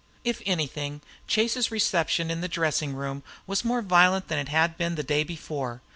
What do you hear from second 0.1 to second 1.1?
If anything,